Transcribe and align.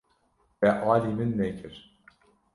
Te 0.59 0.69
alî 0.91 1.11
min 1.17 1.31
nekir. 1.39 1.73